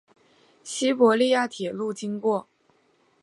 [0.63, 2.47] 西伯利亚铁路经过。